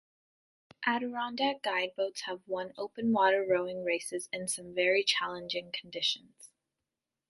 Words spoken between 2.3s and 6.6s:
won open water rowing races in some very challenging conditions.